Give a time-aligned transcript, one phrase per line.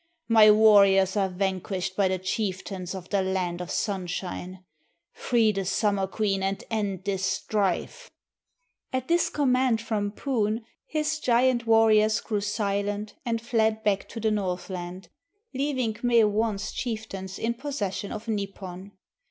[0.27, 4.65] My warriors are vanquished by the chieftains of the land of Sunshine!
[5.13, 8.09] Free the Summer Queen and end this strife!"
[8.91, 14.31] At this command from Poon, his giant warriors grew silent and fled back to the
[14.31, 15.09] Northland,
[15.53, 18.93] leaving K'me wan's chieftains in possession of Nipon.